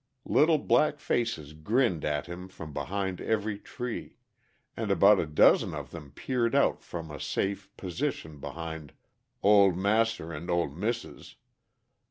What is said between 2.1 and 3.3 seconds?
him from behind